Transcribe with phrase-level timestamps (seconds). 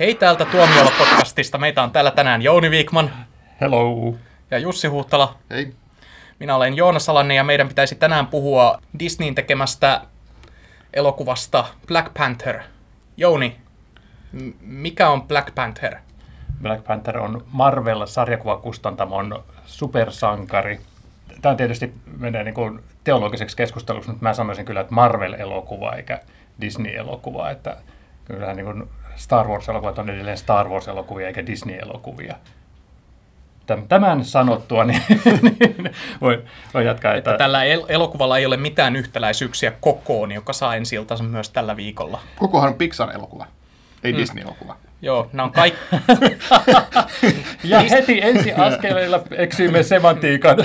[0.00, 1.58] Hei täältä Tuomiolla-podcastista.
[1.58, 3.10] Meitä on täällä tänään Jouni Viikman
[3.60, 4.14] Hello.
[4.50, 5.36] ja Jussi Huhtala.
[5.50, 5.74] Hei.
[6.38, 10.00] Minä olen Joonas Salanen ja meidän pitäisi tänään puhua Disneyn tekemästä
[10.94, 12.60] elokuvasta Black Panther.
[13.16, 13.56] Jouni,
[14.32, 15.96] m- mikä on Black Panther?
[16.62, 20.80] Black Panther on Marvel-sarjakuvakustantamon supersankari.
[21.42, 26.20] Tämä on tietysti menee niin kuin teologiseksi keskusteluksi, mutta mä sanoisin kyllä, että Marvel-elokuva eikä
[26.60, 27.50] Disney-elokuva.
[27.50, 27.76] Että
[28.24, 28.88] kyllähän niin kuin
[29.18, 32.36] Star Wars-elokuvat on edelleen Star Wars-elokuvia eikä Disney-elokuvia.
[33.66, 35.02] Täm- Tämän sanottua, niin,
[35.42, 36.44] niin voi,
[36.74, 37.14] voi jatkaa.
[37.14, 40.96] Että tällä el- elokuvalla ei ole mitään yhtäläisyyksiä kokoon, joka saa ensi
[41.30, 42.20] myös tällä viikolla.
[42.36, 43.46] Kokohan on Pixar-elokuva,
[44.04, 44.18] ei mm.
[44.18, 44.76] Disney-elokuva.
[45.02, 45.80] Joo, nämä on kaikki...
[47.64, 50.56] Ja heti ensi askeleilla eksyimme semantiikan.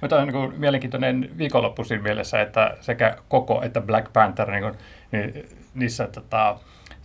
[0.00, 4.74] Mutta on niin mielenkiintoinen viikonloppu siinä mielessä, että sekä Koko että Black Panther, niin kuin,
[5.12, 6.56] niin niissä tota,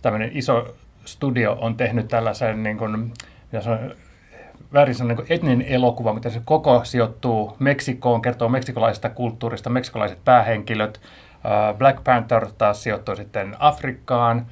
[0.02, 3.12] tämmöinen iso studio on tehnyt tällaisen, niin kuin,
[3.52, 3.78] mitä se on,
[4.72, 11.00] väärin sanoa, niin etninen elokuva, mitä se koko sijoittuu Meksikoon, kertoo meksikolaisesta kulttuurista, meksikolaiset päähenkilöt.
[11.78, 14.46] Black Panther taas sijoittuu sitten Afrikkaan,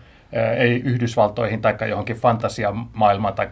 [0.56, 3.48] ei Yhdysvaltoihin tai johonkin fantasiamaailmaan tai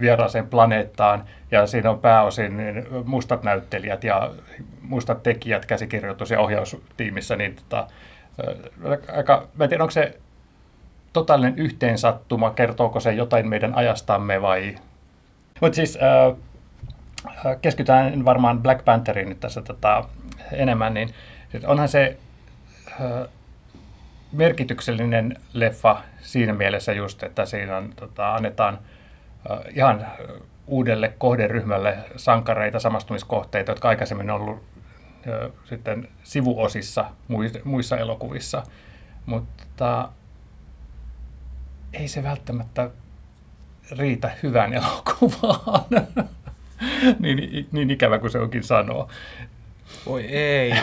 [0.00, 1.24] vieraaseen planeettaan.
[1.50, 4.30] Ja siinä on pääosin niin mustat näyttelijät ja
[4.82, 7.36] mustat tekijät käsikirjoitus- ja ohjaustiimissä.
[7.36, 7.86] Niin tota,
[9.16, 10.18] aika, mä en tiedä, onko se
[11.14, 14.74] totaalinen yhteensattuma, kertooko se jotain meidän ajastamme vai...
[15.60, 20.04] Mutta siis äh, keskitytään varmaan Black Pantheriin nyt tässä tota,
[20.52, 21.14] enemmän, niin
[21.66, 22.18] onhan se...
[23.00, 23.28] Äh,
[24.34, 28.78] merkityksellinen leffa siinä mielessä just, että siinä on, tota, annetaan
[29.50, 30.06] uh, ihan
[30.66, 37.04] uudelle kohderyhmälle sankareita, samastumiskohteita, jotka aikaisemmin on ollut uh, sitten sivuosissa
[37.64, 38.62] muissa elokuvissa.
[39.26, 40.08] Mutta
[41.94, 42.90] ei se välttämättä
[43.98, 45.84] riitä hyvään elokuvaan.
[47.20, 49.08] niin, niin ikävä kuin se onkin sanoa.
[50.06, 50.74] Voi ei.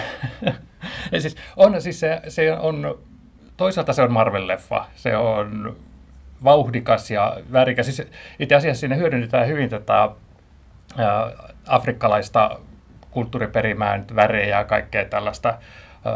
[1.12, 2.98] ja siis on, siis se, se on
[3.58, 4.86] toisaalta se on Marvel-leffa.
[4.96, 5.76] Se on
[6.44, 7.86] vauhdikas ja värikäs.
[7.86, 8.08] Siis
[8.40, 11.32] itse asiassa siinä hyödynnetään hyvin tätä ää,
[11.68, 12.60] afrikkalaista
[13.12, 16.14] kulttuuriperimään, värejä ja kaikkea tällaista ää,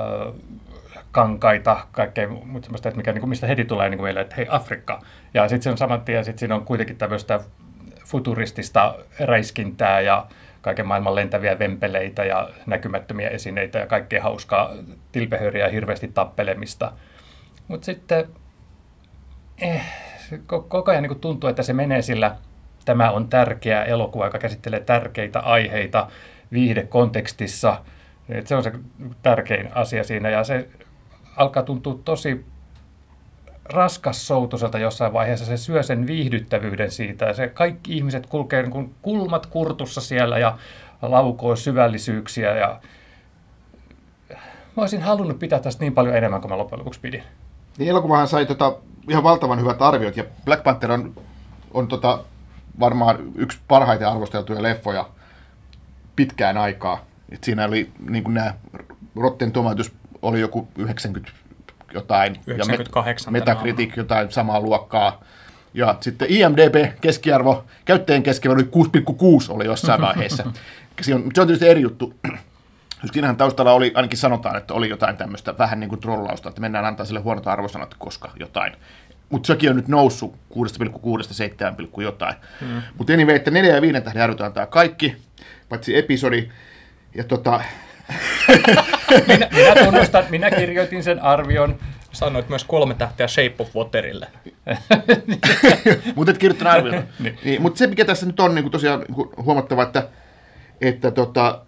[1.16, 4.36] kankaita, kaikkea mutta semmoista, että mikä, niin kuin, mistä heti tulee niin kuin meille, että
[4.36, 5.02] hei Afrikka.
[5.34, 7.40] Ja sitten se on saman tien, sit siinä on kuitenkin tämmöistä
[8.06, 10.28] futuristista räiskintää ja
[10.62, 14.72] kaiken maailman lentäviä vempeleitä ja näkymättömiä esineitä ja kaikkea hauskaa
[15.12, 16.92] tilpehöriä ja hirveästi tappelemista.
[17.68, 18.28] Mutta sitten
[19.62, 19.82] eh,
[20.48, 22.36] koko ajan niin tuntuu, että se menee sillä,
[22.86, 26.08] tämä on tärkeä elokuva, joka käsittelee tärkeitä aiheita
[26.52, 27.82] viihdekontekstissa.
[28.30, 28.72] Et se on se
[29.22, 30.70] tärkein asia siinä ja se
[31.36, 32.46] alkaa tuntua tosi
[33.66, 35.46] raskas soutuselta jossain vaiheessa.
[35.46, 40.58] Se syö sen viihdyttävyyden siitä se kaikki ihmiset kulkee niin kuin kulmat kurtussa siellä ja
[41.02, 42.80] laukoo syvällisyyksiä ja
[44.76, 47.24] mä olisin halunnut pitää tästä niin paljon enemmän kuin mä loppujen lopuksi pidin.
[47.78, 48.76] Niin elokuvahan sai tota,
[49.10, 51.14] ihan valtavan hyvät arviot, ja Black Panther on,
[51.74, 52.24] on tota,
[52.80, 55.10] varmaan yksi parhaiten arvosteltuja leffoja
[56.16, 57.06] pitkään aikaa.
[57.32, 58.54] Et siinä oli niin nämä
[59.16, 59.92] Rotten Tomatoes
[60.26, 61.32] oli joku 90
[61.94, 65.24] jotain, 98 ja Metacritic jotain samaa luokkaa.
[65.74, 68.70] Ja sitten IMDB keskiarvo, käyttäjän keskiarvo oli
[69.44, 70.44] 6,6 oli jossain vaiheessa.
[71.02, 72.14] se, on, se on tietysti eri juttu.
[73.14, 76.86] Siinähän taustalla oli, ainakin sanotaan, että oli jotain tämmöistä vähän niin kuin trollausta, että mennään
[76.86, 78.74] antaa sille huonot arvosanat, koska jotain.
[79.30, 82.36] Mutta sekin on nyt noussut 6,6-7, jotain.
[82.62, 82.82] Mm.
[82.98, 85.16] Mutta anyway, että 4 ja 5 tähden arvotaan tämä kaikki,
[85.70, 86.50] paitsi episodi.
[87.16, 87.62] Ja tota...
[89.28, 91.80] minä, minä tunnustan, minä kirjoitin sen arvion.
[92.12, 94.28] Sanoit myös kolme tähteä Shape of Waterille.
[96.16, 97.04] mutta et kirjoittanut arvion.
[97.20, 97.40] niin.
[97.44, 100.08] niin, mutta se, mikä tässä nyt on niin tosiaan niin huomattava, että,
[100.82, 101.62] että tota,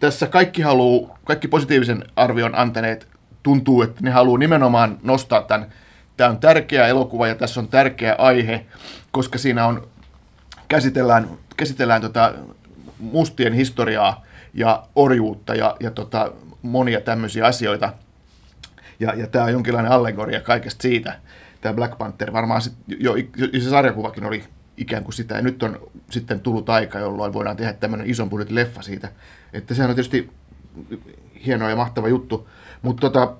[0.00, 3.08] tässä kaikki haluaa, kaikki positiivisen arvion antaneet
[3.42, 5.72] tuntuu, että ne haluaa nimenomaan nostaa tämän.
[6.16, 8.66] Tämä on tärkeä elokuva ja tässä on tärkeä aihe,
[9.10, 9.88] koska siinä on,
[10.68, 12.34] käsitellään, käsitellään tota
[12.98, 14.24] mustien historiaa
[14.54, 17.92] ja orjuutta ja, ja tota, monia tämmöisiä asioita.
[19.00, 21.18] Ja, ja tämä on jonkinlainen allegoria kaikesta siitä.
[21.60, 24.44] Tämä Black Panther, varmaan sit, jo, jo se sarjakuvakin oli
[24.76, 25.34] ikään kuin sitä.
[25.34, 25.80] Ja nyt on
[26.10, 29.08] sitten tullut aika, jolloin voidaan tehdä tämmöinen ison budjetin leffa siitä.
[29.52, 30.30] Että sehän on tietysti
[31.46, 32.48] hieno ja mahtava juttu.
[32.82, 33.34] Mutta tota,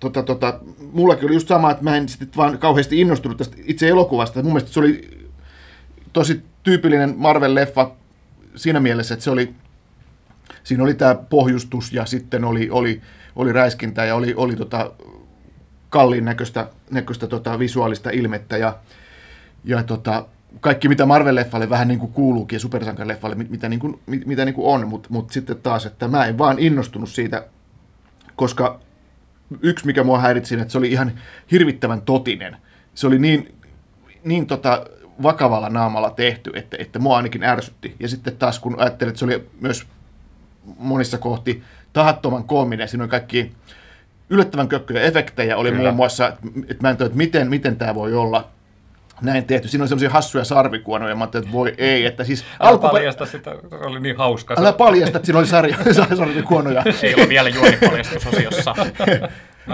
[0.00, 0.60] tota, tota,
[0.92, 4.42] mullakin oli just sama, että mä en sitten vaan kauheasti innostunut tästä itse elokuvasta.
[4.42, 5.28] Mun mielestä se oli
[6.12, 7.90] tosi tyypillinen Marvel-leffa
[8.56, 9.54] siinä mielessä, että se oli,
[10.62, 13.00] siinä oli tämä pohjustus ja sitten oli, oli,
[13.36, 14.92] oli räiskintä ja oli, oli tota
[15.88, 18.76] kalliin näköistä, näköistä tota visuaalista ilmettä ja
[19.64, 20.26] ja tota,
[20.60, 24.66] kaikki mitä Marvel-leffalle vähän niin kuin kuuluukin ja supersankarileffalle, mitä, niin kuin, mitä niin kuin
[24.66, 27.46] on, mutta mut sitten taas, että mä en vaan innostunut siitä,
[28.36, 28.80] koska
[29.62, 31.12] yksi mikä mua häiritsi, että se oli ihan
[31.50, 32.56] hirvittävän totinen.
[32.94, 33.54] Se oli niin,
[34.24, 34.86] niin tota,
[35.22, 37.96] vakavalla naamalla tehty, että, että mua ainakin ärsytti.
[38.00, 39.86] Ja sitten taas kun ajattelin, että se oli myös
[40.78, 41.62] monissa kohti
[41.92, 43.52] tahattoman koominen, siinä oli kaikki
[44.30, 45.82] yllättävän kökköjä efektejä, oli Kyllä.
[45.82, 46.28] muun muassa,
[46.68, 48.48] että mä en tiedä, että miten, miten tämä voi olla
[49.20, 49.68] näin tehty.
[49.68, 52.44] Siinä oli semmoisia hassuja sarvikuonoja, mä ajattelin, että voi ei, että siis...
[52.60, 52.90] Älä alkuper...
[52.90, 53.50] paljasta sitä,
[53.84, 54.54] oli niin hauska.
[54.58, 55.76] Älä paljasta, että siinä oli sarja,
[56.18, 56.82] sarvikuonoja.
[57.02, 58.74] ei ole vielä juonipaljastusosiossa.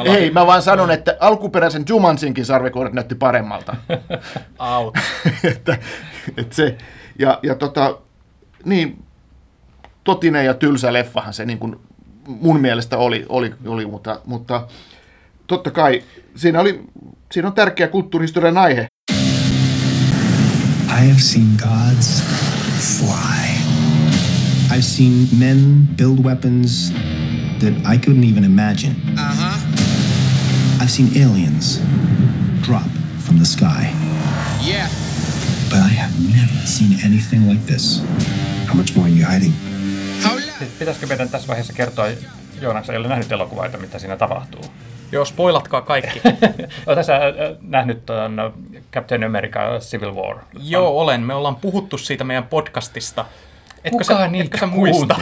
[0.04, 3.76] Ei, mä vaan sanon, että alkuperäisen Jumansinkin sarvikuonot näytti paremmalta.
[4.58, 4.98] Out.
[5.44, 5.78] että,
[6.36, 6.76] että se,
[7.18, 7.98] ja, ja tota,
[8.64, 9.05] niin,
[10.06, 11.76] totinen ja tylsä leffahan se niin kuin
[12.26, 14.66] mun mielestä oli, oli, oli mutta, mutta
[15.46, 16.02] totta kai
[16.36, 16.84] siinä, oli,
[17.32, 18.86] siinä on tärkeä kulttuurihistorian aihe.
[20.88, 22.22] I have seen gods
[22.78, 23.46] fly.
[24.70, 26.92] I've seen men build weapons
[27.58, 28.94] that I couldn't even imagine.
[29.18, 29.54] Uh-huh.
[30.82, 31.80] I've seen aliens
[32.62, 32.88] drop
[33.18, 33.90] from the sky.
[34.68, 34.88] Yeah.
[35.70, 38.02] But I have never seen anything like this.
[38.66, 39.75] How much more are you hiding?
[40.78, 42.06] Pitäisikö meidän tässä vaiheessa kertoa,
[42.60, 44.60] Joonas ei ole nähnyt elokuvaa, että mitä siinä tapahtuu?
[45.12, 46.20] Joo, spoilatkaa kaikki.
[46.86, 47.20] Oletko sä
[47.60, 48.54] nähnyt tuon
[48.92, 50.38] Captain America Civil War?
[50.62, 51.22] Joo, olen.
[51.22, 53.24] Me ollaan puhuttu siitä meidän podcastista.
[53.76, 55.16] Etkö Kuka sä, etkö sä muista?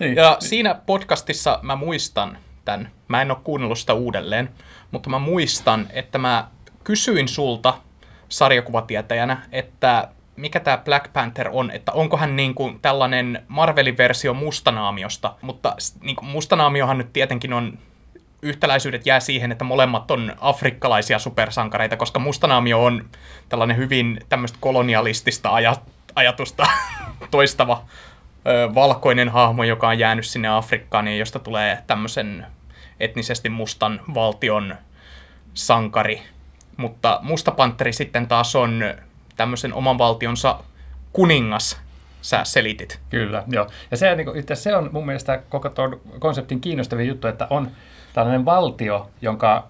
[0.00, 0.16] niin.
[0.16, 2.90] Ja siinä podcastissa mä muistan tämän.
[3.08, 4.48] Mä en ole kuunnellut sitä uudelleen,
[4.90, 6.48] mutta mä muistan, että mä
[6.84, 7.74] kysyin sulta
[8.28, 14.34] sarjakuvatietäjänä, että mikä tämä Black Panther on, että onko hän niin kuin tällainen Marvelin versio
[14.34, 17.78] Mustanaamiosta, mutta niin kuin Mustanaamiohan nyt tietenkin on
[18.42, 23.04] yhtäläisyydet jää siihen, että molemmat on afrikkalaisia supersankareita, koska Mustanaamio on
[23.48, 25.80] tällainen hyvin tämmöistä kolonialistista aj-
[26.14, 26.66] ajatusta
[27.30, 27.84] toistava
[28.46, 32.46] ö, valkoinen hahmo, joka on jäänyt sinne Afrikkaan ja josta tulee tämmöisen
[33.00, 34.76] etnisesti mustan valtion
[35.54, 36.22] sankari.
[36.76, 38.84] Mutta Mustapanteri sitten taas on
[39.36, 40.58] tämmöisen oman valtionsa
[41.12, 41.80] kuningas,
[42.22, 43.00] sä selitit.
[43.10, 43.66] Kyllä, joo.
[43.90, 47.46] Ja se, niin kuin, itse se on mun mielestä koko tuon konseptin kiinnostavin juttu, että
[47.50, 47.70] on
[48.12, 49.68] tällainen valtio, jonka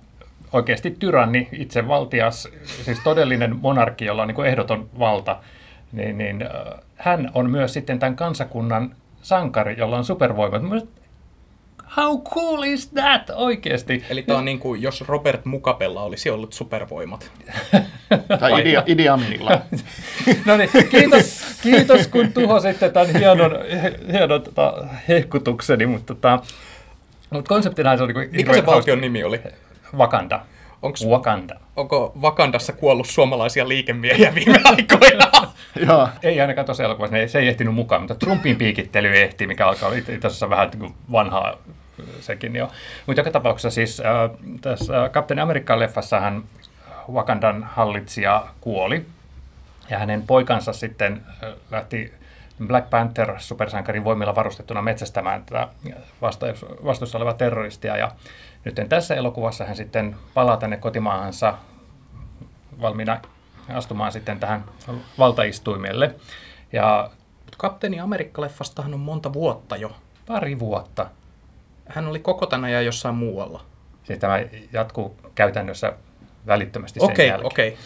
[0.52, 5.36] oikeasti tyranni, itse valtias, siis todellinen monarkki, jolla on niin kuin ehdoton valta,
[5.92, 6.44] niin, niin
[6.96, 10.62] hän on myös sitten tämän kansakunnan sankari, jolla on supervoimat
[11.96, 14.04] how cool is that oikeasti?
[14.10, 17.30] Eli tämä on niin kuin, jos Robert Mukapella olisi ollut supervoimat.
[18.40, 19.50] tai idea, ideaminilla.
[20.46, 23.52] no niin, kiitos, kiitos kun tuhositte tämän hienon,
[24.12, 26.40] hienon tota, hehkutukseni, mutta tota,
[27.30, 28.12] mutta konseptina se oli...
[28.30, 29.40] Mikä se valtion nimi oli?
[29.96, 30.40] Wakanda.
[30.82, 31.60] Onks, Wakanda.
[31.76, 35.30] Onko Wakandassa kuollut suomalaisia liikemiehiä viime aikoina?
[35.86, 36.08] Joo.
[36.22, 40.26] Ei ainakaan tuossa elokuvassa, se ei ehtinyt mukaan, mutta Trumpin piikittely ehti, mikä alkaa itse
[40.26, 41.54] asiassa vähän niin vanhaa
[42.20, 42.70] sekin jo.
[43.06, 44.30] Mutta joka tapauksessa siis äh,
[44.60, 46.42] tässä Captain America-leffassa hän
[47.12, 49.06] Wakandan hallitsija kuoli,
[49.90, 52.12] ja hänen poikansa sitten äh, lähti
[52.66, 55.68] Black Panther supersankarin voimilla varustettuna metsästämään tätä
[56.84, 57.96] vastuussa olevaa terroristia.
[57.96, 58.10] Ja
[58.66, 61.54] nyt tässä elokuvassa hän sitten palaa tänne kotimaahansa
[62.80, 63.20] valmiina
[63.74, 64.64] astumaan sitten tähän
[65.18, 66.14] valtaistuimelle.
[66.72, 67.10] Ja
[67.56, 69.96] Kapteeni Amerikka-leffastahan on monta vuotta jo.
[70.26, 71.06] Pari vuotta.
[71.88, 73.64] Hän oli koko tänä ja jossain muualla.
[74.04, 74.38] Siis tämä
[74.72, 75.92] jatkuu käytännössä
[76.46, 77.46] välittömästi sen okay, jälkeen.
[77.46, 77.82] Okei, okay.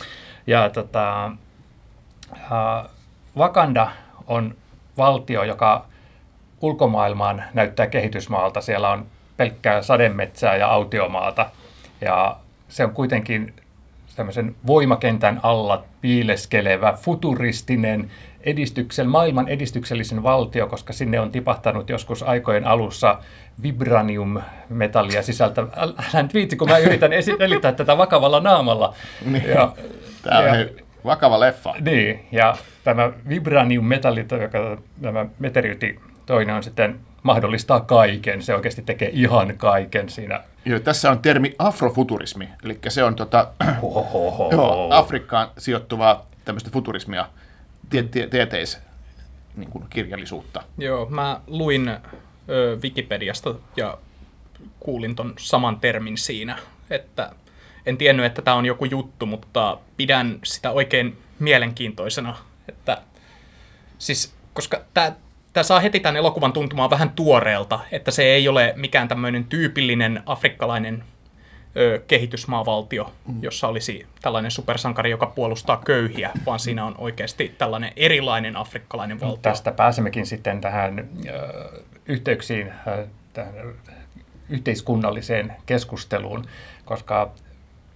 [0.46, 1.32] Ja tota,
[3.36, 3.90] Wakanda
[4.26, 4.56] on
[4.96, 5.86] valtio, joka
[6.60, 8.60] ulkomaailmaan näyttää kehitysmaalta.
[8.60, 9.06] Siellä on
[9.40, 11.50] pelkkää sademetsää ja autiomaata.
[12.00, 12.36] Ja
[12.68, 13.54] se on kuitenkin
[14.16, 22.66] tämmöisen voimakentän alla piileskelevä, futuristinen, edistyksel, maailman edistyksellisen valtio, koska sinne on tipahtanut joskus aikojen
[22.66, 23.18] alussa
[23.62, 25.66] vibranium-metallia sisältä.
[25.76, 28.94] Älä nyt viitsi, kun mä yritän esitellä tätä vakavalla naamalla.
[29.24, 29.48] Niin.
[29.48, 29.72] Ja,
[30.22, 30.66] Tämä on ja,
[31.04, 31.74] vakava leffa.
[31.80, 38.42] Niin, ja tämä vibranium-metalli, joka tämä meteoriitti toinen on sitten mahdollistaa kaiken.
[38.42, 40.40] Se oikeasti tekee ihan kaiken siinä.
[40.64, 43.48] Joo, tässä on termi afrofuturismi, eli se on tota,
[44.52, 47.26] joo, Afrikkaan sijoittuvaa tämmöistä futurismia,
[47.90, 48.78] tie, tie, tieteis
[49.56, 50.62] niin kuin kirjallisuutta.
[50.78, 53.98] Joo, mä luin ö, Wikipediasta ja
[54.80, 56.58] kuulin ton saman termin siinä,
[56.90, 57.32] että
[57.86, 62.36] en tiennyt, että tämä on joku juttu, mutta pidän sitä oikein mielenkiintoisena,
[62.68, 63.02] että
[63.98, 65.12] siis, koska tämä
[65.52, 70.22] tämä saa heti tämän elokuvan tuntumaan vähän tuoreelta, että se ei ole mikään tämmöinen tyypillinen
[70.26, 71.04] afrikkalainen
[71.76, 73.42] ö, kehitysmaavaltio, mm.
[73.42, 79.42] jossa olisi tällainen supersankari, joka puolustaa köyhiä, vaan siinä on oikeasti tällainen erilainen afrikkalainen valtio.
[79.42, 83.54] Tästä pääsemmekin sitten tähän ö, yhteyksiin, ö, tähän
[84.48, 86.46] yhteiskunnalliseen keskusteluun,
[86.84, 87.30] koska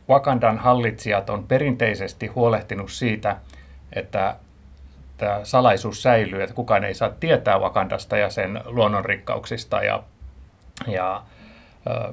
[0.09, 3.37] Wakandan hallitsijat on perinteisesti huolehtinut siitä,
[3.93, 4.37] että
[5.17, 10.03] tämä salaisuus säilyy, että kukaan ei saa tietää Wakandasta ja sen luonnonrikkauksista ja,
[10.87, 11.23] ja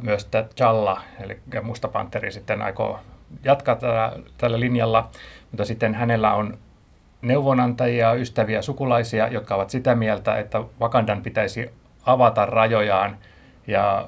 [0.02, 3.00] myös Challa, eli Musta Panteri sitten aikoo
[3.44, 5.10] jatkaa tällä, tällä linjalla,
[5.52, 6.58] mutta sitten hänellä on
[7.22, 11.72] neuvonantajia, ystäviä, sukulaisia, jotka ovat sitä mieltä, että Wakandan pitäisi
[12.06, 13.18] avata rajojaan
[13.68, 14.08] ja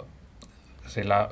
[0.87, 1.29] sillä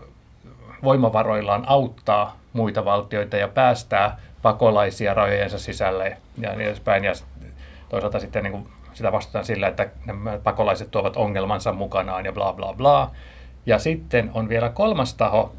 [0.84, 7.04] voimavaroillaan auttaa muita valtioita ja päästää pakolaisia rajojensa sisälle ja niin edespäin.
[7.04, 7.14] Ja
[7.92, 12.54] toisaalta sitten niin kuin sitä vastataan sillä, että nämä pakolaiset tuovat ongelmansa mukanaan ja bla
[12.54, 13.12] bla bla.
[13.66, 15.56] Ja sitten on vielä kolmas taho,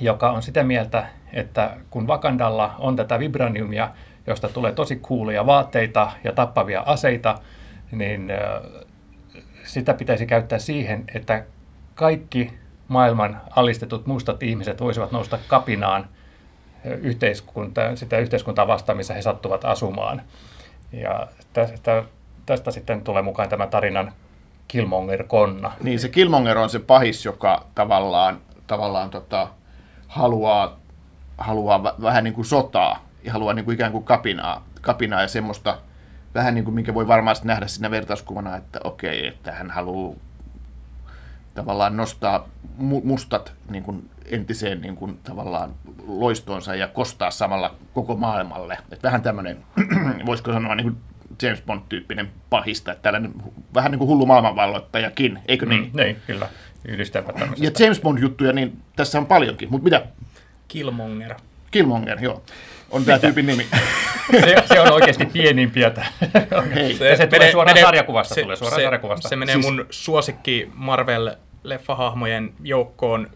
[0.00, 3.88] joka on sitä mieltä, että kun Vakandalla on tätä vibraniumia,
[4.26, 7.38] josta tulee tosi kuulia vaatteita ja tappavia aseita,
[7.92, 8.32] niin
[9.64, 11.44] sitä pitäisi käyttää siihen, että
[11.94, 12.52] kaikki
[12.88, 16.06] maailman alistetut mustat ihmiset voisivat nousta kapinaan
[16.84, 20.22] yhteiskunta, sitä yhteiskuntaa vastaan, missä he sattuvat asumaan.
[20.92, 22.04] Ja tästä,
[22.46, 24.12] tästä sitten tulee mukaan tämä tarinan
[24.68, 25.72] Killmonger-konna.
[25.82, 29.48] Niin, se Killmonger on se pahis, joka tavallaan, tavallaan tota,
[30.08, 30.78] haluaa,
[31.38, 35.78] haluaa vähän niin kuin sotaa ja haluaa niin kuin ikään kuin kapinaa, kapinaa ja semmoista,
[36.34, 40.14] vähän niin kuin minkä voi varmasti nähdä siinä vertauskuvana, että okei, että hän haluaa
[41.54, 42.48] tavallaan nostaa
[43.04, 45.74] mustat niin kuin entiseen niin kuin, tavallaan
[46.06, 48.78] loistoonsa ja kostaa samalla koko maailmalle.
[48.92, 49.64] Et vähän tämmöinen,
[50.26, 50.96] voisiko sanoa niin kuin
[51.42, 53.32] James Bond-tyyppinen pahista, että tällainen
[53.74, 55.90] vähän niin kuin hullu maailmanvalloittajakin, eikö niin?
[55.92, 56.48] Mm, niin, kyllä.
[56.84, 60.06] Yhdistelmä Ja James Bond-juttuja, niin tässä on paljonkin, mutta mitä?
[60.68, 61.34] Killmonger.
[61.70, 62.42] Killmonger, joo.
[62.90, 63.66] On tämä tyypin nimi.
[64.40, 65.92] se, se, on oikeasti pienimpiä.
[66.74, 66.94] Hei.
[66.94, 68.34] Se, se tulee suoraan menee, sarjakuvasta.
[68.34, 69.28] Se, tulee suoraan se, sarjakuvasta.
[69.28, 73.30] se menee siis, mun suosikki Marvel-leffahahmojen joukkoon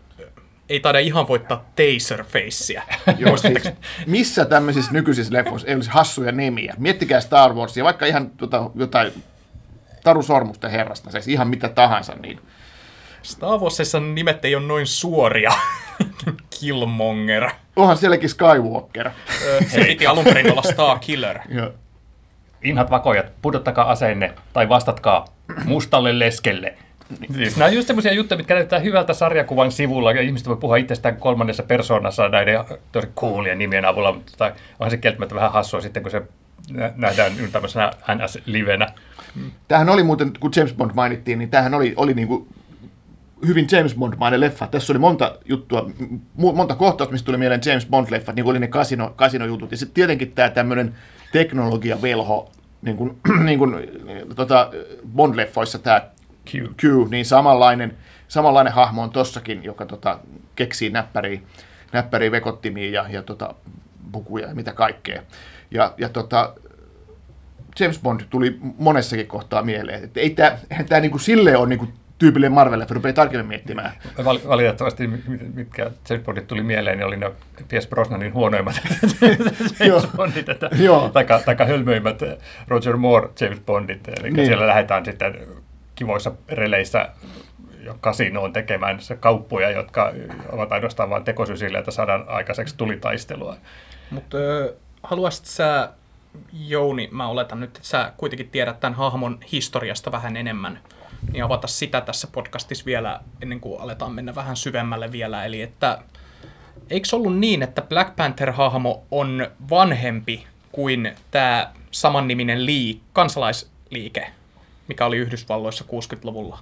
[0.68, 2.82] ei taida ihan voittaa Taserfacea.
[3.18, 3.62] Joo, siis,
[4.06, 6.74] missä tämmöisissä nykyisissä leffoissa ei olisi hassuja nimiä?
[6.78, 9.12] Miettikää Star Warsia, vaikka ihan tota, jotain
[10.04, 12.14] Taru Sormusten herrasta, siis ihan mitä tahansa.
[12.14, 12.40] Niin.
[13.22, 15.52] Star Warsissa nimet ei ole noin suoria.
[16.60, 17.50] Killmonger.
[17.76, 19.10] Onhan sielläkin Skywalker.
[19.68, 21.38] Se piti alun perin olla Star Killer.
[22.62, 25.24] Inhat vakojat, pudottakaa aseenne tai vastatkaa
[25.64, 26.74] mustalle leskelle.
[27.34, 30.76] Siis nämä on just sellaisia juttuja, mitkä näyttää hyvältä sarjakuvan sivulla, ja ihmiset voi puhua
[30.76, 36.02] itsestään kolmannessa persoonassa näiden tosi coolien nimien avulla, mutta onhan se kieltämättä vähän hassua sitten,
[36.02, 36.22] kun se
[36.96, 38.86] nähdään tämmöisenä NS-livenä.
[39.68, 42.48] Tämähän oli muuten, kun James Bond mainittiin, niin tämähän oli, oli niin kuin
[43.46, 44.66] hyvin James Bond-mainen leffa.
[44.66, 45.90] Tässä oli monta juttua,
[46.36, 49.70] monta kohtausta, mistä tuli mieleen James Bond-leffat, niin kuin oli ne kasino, kasinojutut.
[49.70, 50.94] Ja sitten tietenkin tämä tämmöinen
[51.32, 52.50] teknologiavelho,
[52.82, 53.74] niin kuin, niin kuin
[54.36, 54.70] tota
[55.16, 56.02] Bond-leffoissa tämä
[56.50, 56.74] Q.
[56.76, 57.96] Q, niin samanlainen,
[58.28, 60.18] samanlainen hahmo on tossakin, joka tota,
[60.56, 61.40] keksii näppäriä,
[61.92, 63.54] näppäriä vekottimia ja, ja tota,
[64.12, 65.22] pukuja ja mitä kaikkea.
[65.70, 66.54] Ja, ja tota,
[67.80, 70.04] James Bond tuli monessakin kohtaa mieleen.
[70.04, 70.58] Että ei tämä,
[70.88, 73.92] tämä niin kuin silleen ole niin kuin tyypillinen Marvel, että rupeaa tarkemmin miettimään.
[74.24, 75.06] Valitettavasti,
[75.54, 77.30] mitkä James Bondit tuli mieleen, niin oli ne
[77.68, 78.80] Pierce Brosnanin huonoimmat
[79.86, 80.70] James Bondit, että,
[81.12, 82.20] taikka, taikka hölmöimmät
[82.68, 84.08] Roger Moore James Bondit.
[84.08, 84.46] Eli niin.
[84.46, 85.34] siellä lähdetään sitten
[85.94, 87.08] kivoissa releissä
[88.00, 90.12] kasinoon tekemään kauppoja, jotka
[90.52, 93.56] ovat ainoastaan vain tekosyy sille, että saadaan aikaiseksi tulitaistelua.
[94.10, 94.36] Mutta
[95.02, 95.90] haluaisit sä,
[96.52, 100.80] Jouni, mä oletan nyt, että sä kuitenkin tiedät tämän hahmon historiasta vähän enemmän,
[101.32, 105.44] niin avata sitä tässä podcastissa vielä ennen kuin aletaan mennä vähän syvemmälle vielä.
[105.44, 105.98] Eli että
[106.90, 114.30] eikö ollut niin, että Black Panther-hahmo on vanhempi kuin tämä samanniminen lii, kansalaisliike,
[114.88, 116.58] mikä oli Yhdysvalloissa 60-luvulla?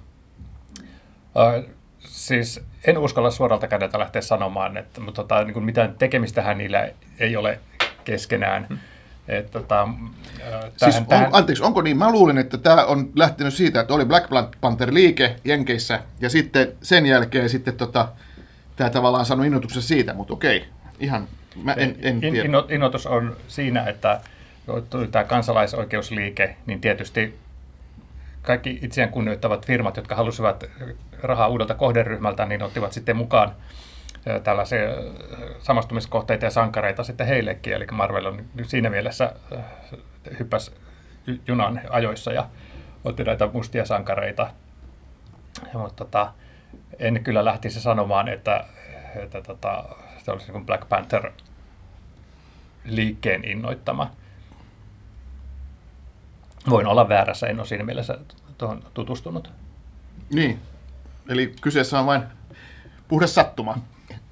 [0.79, 6.57] Uh, siis en uskalla suoralta kädeltä lähteä sanomaan, että, mutta tota, niin kuin mitään tekemistähän
[6.57, 6.89] niillä
[7.19, 7.59] ei ole
[8.03, 8.65] keskenään.
[8.69, 8.77] Hmm.
[9.27, 9.87] Et, tota,
[10.77, 11.29] siis on, tähän...
[11.31, 11.97] Anteeksi, onko niin?
[11.97, 14.29] Mä luulin, että tämä on lähtenyt siitä, että oli Black
[14.61, 18.07] Panther-liike Jenkeissä, ja sitten sen jälkeen sitten tota,
[18.75, 20.65] tämä tavallaan sanoi innoituksen siitä, mutta okei,
[20.99, 22.49] ihan mä en, en tiedä.
[22.69, 24.21] Innoitus on siinä, että
[24.89, 27.35] tuli tämä kansalaisoikeusliike, niin tietysti
[28.43, 30.63] kaikki itseään kunnioittavat firmat, jotka halusivat
[31.21, 33.55] rahaa uudelta kohderyhmältä, niin ottivat sitten mukaan
[34.43, 34.79] tällaisia
[35.59, 37.73] samastumiskohteita ja sankareita sitten heillekin.
[37.73, 39.33] Eli Marvel on siinä mielessä
[40.39, 40.71] hyppäsi
[41.47, 42.47] junan ajoissa ja
[43.03, 44.49] otti näitä mustia sankareita.
[45.73, 46.33] Mutta tota,
[46.99, 48.65] en kyllä lähtisi sanomaan, että
[49.15, 49.83] että tota,
[50.17, 51.31] se olisi niin Black Panther
[52.85, 54.11] liikkeen innoittama.
[56.69, 58.17] Voin olla väärässä, en ole siinä mielessä
[58.57, 59.51] tuohon tutustunut.
[60.33, 60.59] Niin,
[61.29, 62.23] eli kyseessä on vain
[63.07, 63.77] puhdas sattuma,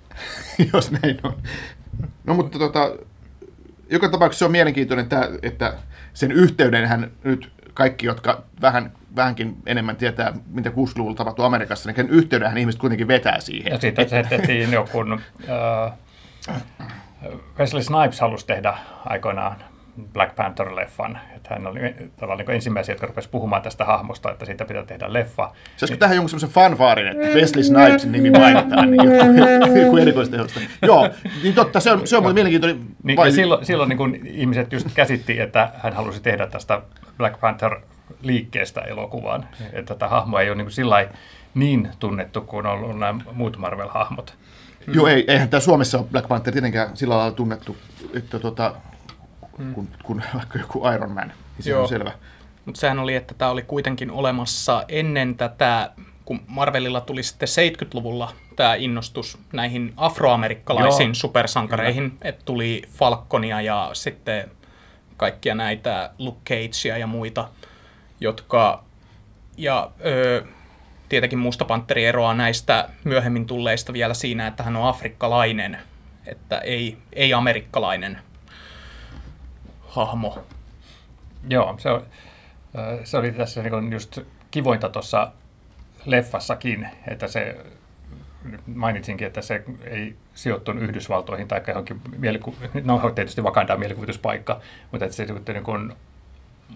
[0.74, 1.38] jos näin on.
[2.24, 2.92] No mutta tota,
[3.90, 5.74] joka tapauksessa se on mielenkiintoinen, että, että
[6.14, 12.58] sen yhteydenhän nyt kaikki, jotka vähän, vähänkin enemmän tietää, mitä 60-luvulla tapahtui Amerikassa, niin yhteydenhän
[12.58, 13.72] ihmiset kuitenkin vetää siihen.
[13.72, 15.94] Ja sitten se tehtiin joku, uh,
[17.60, 19.71] Wesley Snipes halusi tehdä aikoinaan
[20.14, 21.18] Black Panther-leffan.
[21.36, 21.80] Että hän oli
[22.16, 25.52] tavallaan niin ensimmäisiä, jotka rupesivat puhumaan tästä hahmosta, että siitä pitää tehdä leffa.
[25.78, 29.04] Saisiko niin, tähän jonkun semmoisen fanfaarin, että Wesley Snipesin nimi mainitaan, niin
[29.82, 30.60] joku, erikoistehosta.
[30.82, 31.10] Joo,
[31.44, 32.82] niin totta, se on, se on mielenkiintoinen.
[33.04, 33.32] Niin, vai...
[33.32, 36.82] silloin, silloin niin kun ihmiset just käsitti, että hän halusi tehdä tästä
[37.18, 37.76] Black Panther
[38.22, 39.48] liikkeestä elokuvan.
[39.74, 41.08] Että tätä hahmoa ei ole niin, sillä
[41.54, 44.34] niin tunnettu kuin on ollut nämä muut Marvel-hahmot.
[44.94, 47.78] Joo, ei, eihän tämä Suomessa ole Black Panther tietenkään sillä lailla tunnettu,
[48.14, 48.76] että tuota,
[49.62, 49.74] mm.
[49.74, 51.82] kun, kun vaikka joku Iron Man, niin se Joo.
[51.82, 52.12] on selvä.
[52.66, 55.92] Mutta sehän oli, että tämä oli kuitenkin olemassa ennen tätä,
[56.26, 61.16] kun Marvelilla tuli sitten 70-luvulla tämä innostus näihin afroamerikkalaisiin Joo.
[61.16, 64.52] supersankareihin, että tuli Falconia ja sitten
[65.18, 67.50] kaikkia näitä Luke Cagea ja muita,
[68.20, 68.84] jotka,
[69.58, 70.44] ja öö,
[71.10, 75.78] tietenkin Musta Panteri eroaa näistä myöhemmin tulleista vielä siinä, että hän on afrikkalainen,
[76.26, 78.20] että ei, ei amerikkalainen
[79.92, 80.44] hahmo.
[81.50, 82.06] Joo, se, on,
[83.04, 84.20] se oli tässä niin just
[84.52, 85.32] kivointa tuossa
[86.06, 87.66] leffassakin, että se
[88.76, 95.18] mainitsinkin, että se ei sijoittunut Yhdysvaltoihin tai johonkin mieliku- no tietysti Wakanda mielikuvituspaikka, mutta että
[95.18, 95.94] se niin kuin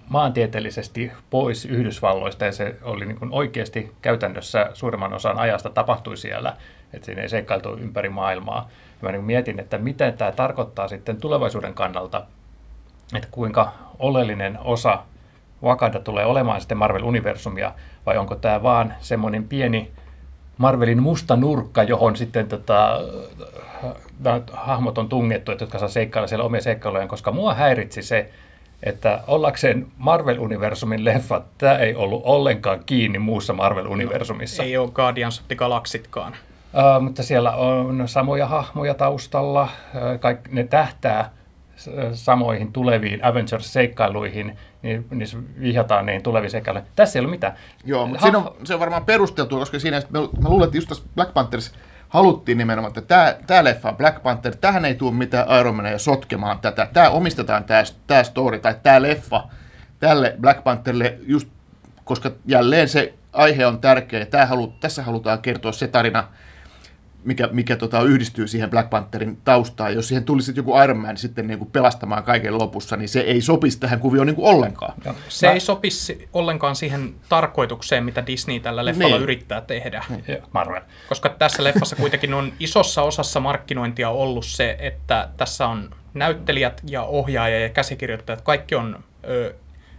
[0.10, 6.58] maantieteellisesti pois Yhdysvalloista ja se oli niin kuin oikeasti käytännössä suurimman osan ajasta tapahtui siellä,
[6.94, 8.70] että siinä ei seikkailtu ympäri maailmaa.
[9.02, 12.26] Ja mä niin mietin, että mitä tämä tarkoittaa sitten tulevaisuuden kannalta,
[13.16, 15.00] että kuinka oleellinen osa
[15.64, 17.72] Wakanda tulee olemaan sitten Marvel-universumia,
[18.06, 19.92] vai onko tämä vaan semmoinen pieni
[20.58, 23.02] Marvelin musta nurkka, johon sitten tota,
[24.54, 28.30] hahmot on tungettu, että jotka saa seikkailla siellä omia seikkailujen, koska mua häiritsi se,
[28.84, 34.64] että ollakseen Marvel-universumin leffa, tämä ei ollut ollenkaan kiinni muussa Marvel-universumissa.
[34.64, 36.34] No, ei ole Guardians of the Galaxitkaan.
[36.34, 41.30] Uh, mutta siellä on samoja hahmoja taustalla, uh, kaikki, ne tähtää
[42.14, 45.28] samoihin tuleviin Avengers-seikkailuihin, niin, niin
[45.62, 46.90] vihjataan niin tuleviin seikkailuihin.
[46.96, 47.54] Tässä ei ole mitään.
[47.86, 50.78] Joo, mutta ha- siinä on, se on varmaan perusteltu, koska siinä me, mä luulen, että
[50.78, 51.74] just tässä Black Panthers
[52.10, 56.60] haluttiin nimenomaan, että tämä, tämä leffa Black Panther, tähän ei tule mitään Iron Mania sotkemaan
[56.60, 56.88] tätä.
[56.94, 59.44] Tämä omistetaan tämä, tämä story tai tämä leffa
[60.00, 61.48] tälle Black Pantherille just,
[62.04, 64.26] koska jälleen se aihe on tärkeä.
[64.26, 66.28] Tämä halu, tässä halutaan kertoa se tarina,
[67.26, 69.94] mikä, mikä tota, yhdistyy siihen Black Pantherin taustaan.
[69.96, 73.42] Jos siihen tulisi joku Iron Man sitten niin kuin pelastamaan kaiken lopussa, niin se ei
[73.42, 74.94] sopisi tähän kuvioon niin kuin ollenkaan.
[75.06, 75.54] Ja, se Mä...
[75.54, 79.24] ei sopisi ollenkaan siihen tarkoitukseen, mitä Disney tällä leffalla niin.
[79.24, 80.04] yrittää tehdä.
[80.10, 80.38] Niin.
[80.52, 80.82] Marvel.
[81.10, 87.04] Koska tässä leffassa kuitenkin on isossa osassa markkinointia ollut se, että tässä on näyttelijät ja
[87.04, 89.54] ohjaaja ja käsikirjoittajat, kaikki on ö,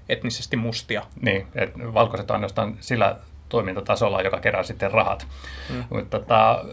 [0.09, 1.03] etnisesti mustia.
[1.21, 3.17] Niin, että valkoiset on ainoastaan sillä
[3.49, 5.27] toimintatasolla, joka kerää sitten rahat.
[5.69, 5.85] Hmm.
[5.91, 6.65] Mutta tota,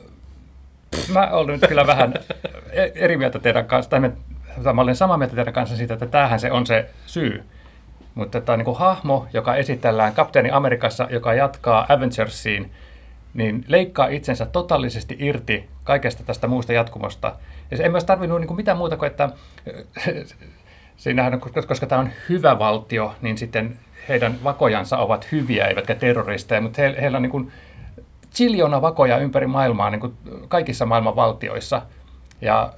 [1.14, 2.14] mä olen nyt kyllä vähän
[2.96, 4.00] eri mieltä teidän kanssa, tai
[4.74, 7.44] mä olen samaa mieltä teidän kanssa siitä, että tämähän se on se syy.
[8.16, 12.72] Mutta tämä on niin kuin hahmo, joka esitellään kapteeni Amerikassa, joka jatkaa Avengersiin,
[13.34, 17.36] niin leikkaa itsensä totaalisesti irti kaikesta tästä muusta jatkumosta.
[17.72, 19.30] Ja se ei myös tarvinnut niin kuin mitään muuta kuin, että
[20.98, 23.80] siinähän, koska tämä on hyvä valtio, niin sitten
[24.10, 27.52] heidän vakojansa ovat hyviä, eivätkä terroristeja, mutta he, heillä on niin kuin
[28.36, 30.14] chiljona vakoja ympäri maailmaa niin kuin
[30.48, 31.82] kaikissa maailman valtioissa.
[32.42, 32.74] Ja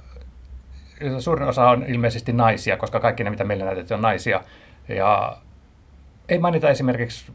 [1.18, 4.40] suurin osa on ilmeisesti naisia, koska kaikki ne, mitä meillä näytetään, on naisia.
[4.88, 5.36] Ja
[6.28, 7.32] ei mainita esimerkiksi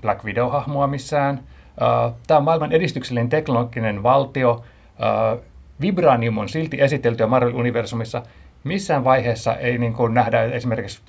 [0.00, 1.40] Black Widow-hahmoa missään.
[2.26, 4.64] Tämä on maailman edistyksellinen teknologinen valtio.
[5.80, 8.22] Vibranium on silti esitelty Marvel-universumissa.
[8.64, 11.00] Missään vaiheessa ei niin kuin nähdä esimerkiksi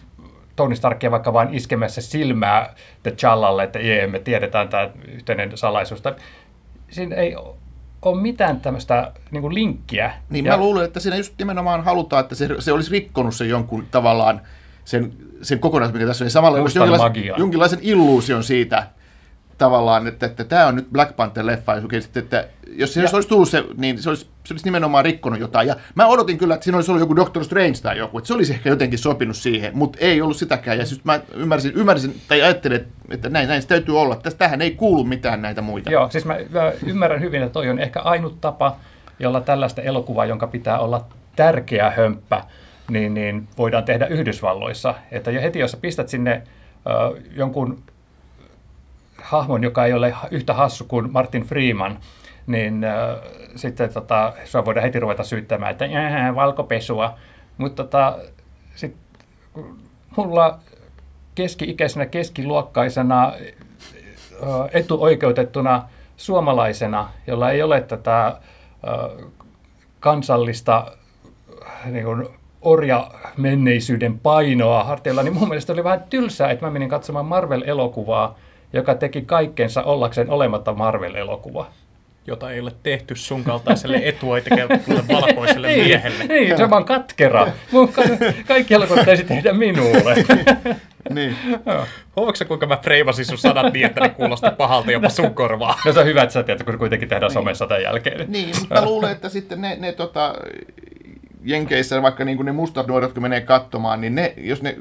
[0.56, 2.74] Tony Starkia vaikka vain iskemässä silmää
[3.08, 6.04] T'Challalle, että jee, me tiedetään tämä yhteinen salaisuus
[6.94, 7.36] siinä ei
[8.02, 10.14] ole mitään tämmöistä niin linkkiä.
[10.30, 10.52] Niin ja...
[10.52, 14.42] mä luulen, että siinä just nimenomaan halutaan, että se, se olisi rikkonut sen jonkun tavallaan
[14.86, 16.26] sen, sen kokonaisuuden, mikä tässä on.
[16.26, 18.88] Niin samalla jonkinlaisen, jonkinlaisen illuusion siitä,
[19.64, 23.10] tavallaan, että, että tämä on nyt Black Panther-leffa, että, että jos se ja.
[23.14, 25.68] olisi tullut se, niin se olisi, se olisi nimenomaan rikkonut jotain.
[25.68, 28.34] Ja mä odotin kyllä, että siinä olisi ollut joku Doctor Strange tai joku, että se
[28.34, 30.78] olisi ehkä jotenkin sopinut siihen, mutta ei ollut sitäkään.
[30.78, 34.16] Ja siis mä ymmärsin, ymmärsin tai ajattelin, että, näin, näin se täytyy olla.
[34.16, 35.92] Tästä, tähän ei kuulu mitään näitä muita.
[35.92, 38.78] Joo, siis mä, mä ymmärrän hyvin, että toi on ehkä ainut tapa
[39.20, 42.44] jolla tällaista elokuvaa, jonka pitää olla tärkeä hömppä,
[42.90, 44.96] niin, niin voidaan tehdä Yhdysvalloissa.
[45.12, 46.42] Että jo heti, jos sä pistät sinne
[46.88, 47.84] ö, jonkun
[49.34, 52.00] hahmon, joka ei ole yhtä hassu kuin Martin Freeman,
[52.48, 52.94] niin äh,
[53.56, 57.14] sitten tota, sua voidaan heti ruveta syyttämään, että äh, valkopesua.
[57.58, 58.18] Mutta tota,
[58.76, 58.96] sit,
[60.18, 60.60] mulla
[61.36, 65.84] keski-ikäisenä, keskiluokkaisena, äh, etuoikeutettuna
[66.18, 69.30] suomalaisena, jolla ei ole tätä äh,
[70.00, 70.92] kansallista
[71.86, 72.28] niin kuin,
[72.62, 78.36] orja-menneisyyden painoa harteilla, niin mun mielestä oli vähän tylsää, että mä menin katsomaan Marvel-elokuvaa,
[78.74, 81.66] joka teki kaikkensa ollakseen olematta Marvel-elokuva.
[82.28, 86.24] Jota ei ole tehty sun kaltaiselle etuoikeutetulle valkoiselle Niin, miehelle.
[86.24, 87.48] Niin, se on vaan katkera.
[87.72, 88.02] Mun ka-
[88.48, 90.16] kaikki elokuvat pitäisi tehdä minulle.
[91.10, 91.36] Niin.
[92.16, 95.80] Huomaatko kuinka mä freivasin sun sanat niin, että ne kuulosti pahalta jopa sun korvaa?
[95.86, 98.32] No se on hyvä, että sä tiedät, kun kuitenkin tehdään somessa tämän jälkeen.
[98.32, 100.34] Niin, mutta mä luulen, että sitten ne, ne tota,
[101.44, 104.76] Jenkeissä, vaikka niin ne mustat nuoret, jotka menee katsomaan, niin ne, jos ne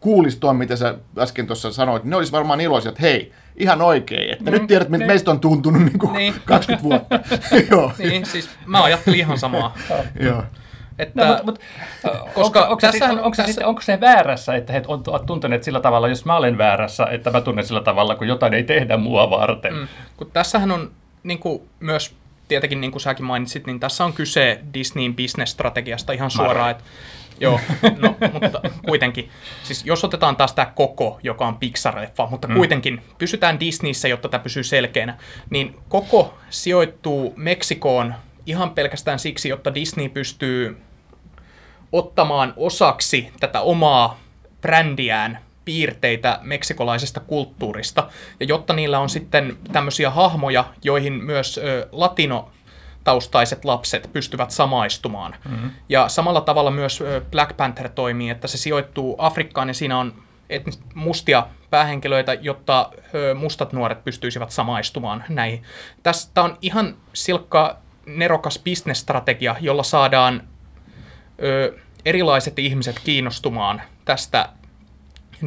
[0.00, 3.82] kuulis tuon, mitä sä äsken tuossa sanoit, niin ne olisi varmaan iloisia, että hei, ihan
[3.82, 5.12] oikein, että mm, nyt tiedät, miltä niin.
[5.12, 6.34] meistä on tuntunut niin kuin Niin.
[6.44, 7.20] 20 vuotta.
[7.70, 7.92] Joo.
[7.98, 9.74] Niin, siis mä ajattelin ihan samaa.
[10.20, 10.42] Joo.
[10.98, 11.62] Että, No, mutta,
[12.02, 15.26] mutta koska onko, onko, sitten- onko, se, tässä- onko se väärässä, että he on ovat
[15.26, 18.64] tunteneet sillä tavalla, jos mä olen väärässä, että mä tunnen sillä tavalla, kun jotain ei
[18.64, 19.74] tehdä mua varten.
[19.74, 19.88] Mm.
[20.16, 20.90] kun tässähän on
[21.22, 22.14] niin kuin, myös,
[22.48, 26.70] tietenkin niin kuin säkin mainitsit, niin tässä on kyse Disneyn business-strategiasta ihan suoraan.
[26.70, 26.84] Että,
[27.40, 27.60] joo,
[28.02, 29.30] no, mutta kuitenkin.
[29.62, 32.54] Siis jos otetaan taas tämä koko, joka on Pixar-leffa, mutta mm.
[32.54, 35.18] kuitenkin pysytään Disneyssä, jotta tämä pysyy selkeänä,
[35.50, 38.14] niin koko sijoittuu Meksikoon
[38.46, 40.78] ihan pelkästään siksi, jotta Disney pystyy
[41.92, 44.18] ottamaan osaksi tätä omaa
[44.60, 48.08] brändiään piirteitä meksikolaisesta kulttuurista.
[48.40, 52.50] Ja jotta niillä on sitten tämmöisiä hahmoja, joihin myös ö, latino
[53.04, 55.34] taustaiset lapset pystyvät samaistumaan.
[55.48, 55.70] Mm-hmm.
[55.88, 60.14] Ja samalla tavalla myös Black Panther toimii, että se sijoittuu Afrikkaan ja siinä on
[60.94, 62.90] mustia päähenkilöitä, jotta
[63.34, 65.62] mustat nuoret pystyisivät samaistumaan näihin.
[66.02, 70.42] Tästä on ihan silkka nerokas bisnesstrategia, jolla saadaan
[71.42, 74.48] ö, erilaiset ihmiset kiinnostumaan tästä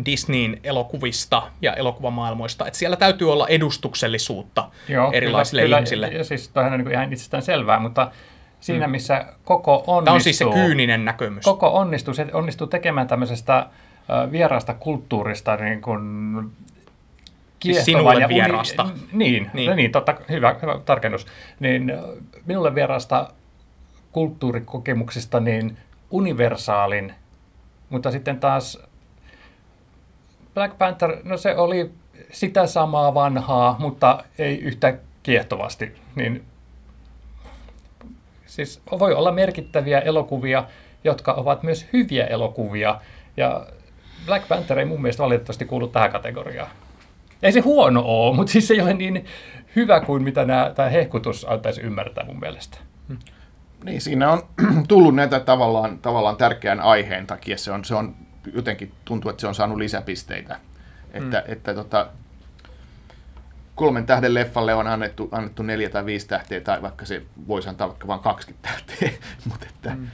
[0.06, 2.68] Disneyn elokuvista ja elokuvamaailmoista.
[2.68, 4.70] Että siellä täytyy olla edustuksellisuutta
[5.14, 6.08] erilaisille kyllä, ihmisille.
[6.08, 8.12] Kyllä, ja siis toihan on niin ihan itsestään selvää, mutta
[8.60, 10.02] siinä missä koko onnistuu...
[10.04, 11.44] Tämä on siis se kyyninen näkemys.
[11.46, 13.68] Koko onnistuu, se onnistuu tekemään tämmöisestä
[14.32, 16.02] vieraasta kulttuurista niin kuin
[17.60, 18.84] kiehtovan sinulle ja uni- vieraasta.
[18.84, 19.50] Niin, niin.
[19.54, 19.70] Niin.
[19.70, 21.28] No niin totta, hyvä, hyvä tarkennus.
[21.60, 21.94] Niin
[22.46, 23.30] minulle vieraasta
[24.12, 25.78] kulttuurikokemuksista niin
[26.12, 27.14] universaalin,
[27.90, 28.80] mutta sitten taas
[30.54, 31.92] Black Panther, no se oli
[32.32, 35.92] sitä samaa vanhaa, mutta ei yhtä kiehtovasti.
[36.16, 36.46] Niin,
[38.46, 40.64] siis voi olla merkittäviä elokuvia,
[41.04, 43.02] jotka ovat myös hyviä elokuvia.
[43.38, 43.66] Ja
[44.26, 46.70] Black Panther ei mun mielestä valitettavasti kuulu tähän kategoriaan.
[47.44, 49.26] Ei se huono ole, mutta siis se ei ole niin
[49.76, 52.78] hyvä kuin mitä nämä, tämä hehkutus antaisi ymmärtää mun mielestä.
[53.84, 54.42] Niin, siinä on
[54.88, 57.58] tullut näitä tavallaan, tavallaan tärkeän aiheen takia.
[57.58, 58.16] Se on, se on
[58.54, 60.60] jotenkin tuntuu, että se on saanut lisäpisteitä.
[61.14, 61.54] Että, mm.
[61.54, 62.10] että tota,
[63.76, 67.88] kolmen tähden leffalle on annettu, annettu neljä tai viisi tähteä, tai vaikka se voisi antaa
[67.88, 69.10] vaikka vain 20 tähteä,
[69.50, 70.08] mutta että, mm.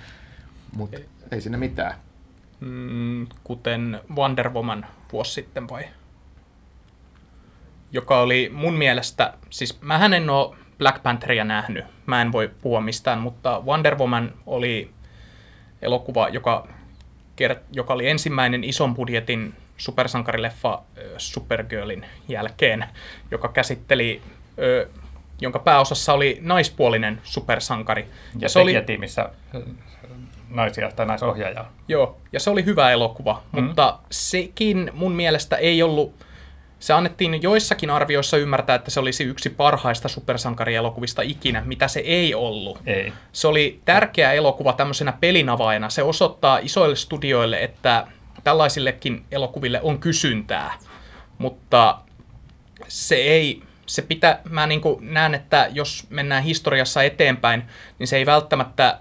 [0.75, 0.95] mut,
[1.31, 1.93] ei siinä mitään.
[2.59, 5.83] Mm, kuten Wonder Woman vuosi sitten vai?
[7.91, 12.81] Joka oli mun mielestä, siis mähän en ole Black Pantheria nähnyt, mä en voi puhua
[12.81, 14.91] mistään, mutta Wonder Woman oli
[15.81, 16.67] elokuva, joka,
[17.73, 20.82] joka oli ensimmäinen ison budjetin supersankarileffa
[21.17, 22.86] Supergirlin jälkeen,
[23.32, 24.21] joka käsitteli,
[24.60, 24.89] ö,
[25.41, 28.08] jonka pääosassa oli naispuolinen supersankari.
[28.39, 29.62] Ja, se se oli, tekijätiimissä äh,
[30.50, 31.71] naisia tai naisohjaajaa.
[31.88, 33.63] Joo, ja se oli hyvä elokuva, mm.
[33.63, 36.15] mutta sekin mun mielestä ei ollut,
[36.79, 42.35] se annettiin joissakin arvioissa ymmärtää, että se olisi yksi parhaista supersankarielokuvista ikinä, mitä se ei
[42.35, 42.79] ollut.
[42.85, 43.13] Ei.
[43.31, 45.89] Se oli tärkeä elokuva tämmöisenä pelinavaajana.
[45.89, 48.07] Se osoittaa isoille studioille, että
[48.43, 50.73] tällaisillekin elokuville on kysyntää,
[51.37, 51.97] mutta
[52.87, 57.63] se ei, se pitää, mä niin näen, että jos mennään historiassa eteenpäin,
[57.99, 58.99] niin se ei välttämättä,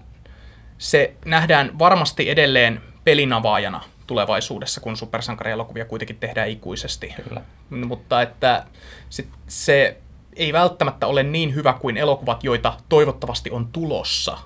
[0.78, 7.14] se nähdään varmasti edelleen pelinavaajana tulevaisuudessa, kun supersankarielokuvia kuitenkin tehdään ikuisesti.
[7.28, 7.42] Kyllä.
[7.70, 8.64] Mutta että
[9.10, 9.96] sit se
[10.36, 14.38] ei välttämättä ole niin hyvä kuin elokuvat, joita toivottavasti on tulossa.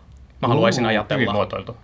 [0.43, 1.33] Mä haluaisin Uu, Hyvin ajatella.
[1.33, 1.77] muotoiltu.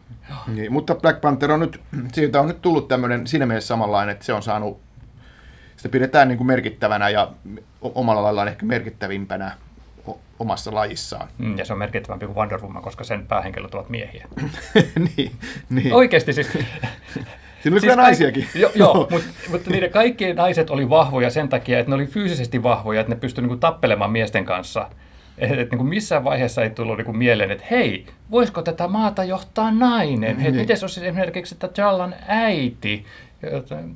[0.46, 1.80] Niin, mutta Black Panther on nyt,
[2.12, 4.80] siitä on nyt tullut tämmöinen siinä mielessä samanlainen, että se on saanut,
[5.76, 7.30] sitä pidetään niin kuin merkittävänä ja
[7.82, 9.56] omalla laillaan ehkä merkittävimpänä
[10.38, 11.28] omassa lajissaan.
[11.38, 14.28] Mm, ja se on merkittävämpi kuin Wonder Woman, koska sen päähenkilöt ovat miehiä.
[15.16, 15.32] niin,
[15.70, 15.92] niin.
[15.92, 16.58] Oikeasti siis...
[17.66, 18.46] Siinä oli siis kyllä naisiakin.
[18.55, 22.62] Jo, joo, mutta, mutta niiden kaikkien naiset oli vahvoja sen takia, että ne oli fyysisesti
[22.62, 24.90] vahvoja, että ne pystyivät niin tappelemaan miesten kanssa.
[25.38, 29.70] Että et, niin missään vaiheessa ei tullut niin mieleen, että hei, voisiko tätä maata johtaa
[29.70, 30.37] nainen?
[30.38, 30.55] Niin.
[30.55, 33.05] Miten se olisi esimerkiksi, että Jallan äiti,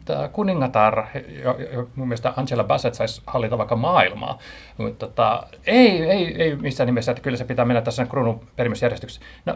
[0.04, 1.06] tämä kuningatar,
[1.42, 4.38] jo, jo, mun mielestä Angela Bassett saisi hallita vaikka maailmaa,
[4.78, 9.26] mutta tota, ei, ei, ei missään nimessä, että kyllä se pitää mennä tässä kruunun perimysjärjestyksessä.
[9.46, 9.54] No,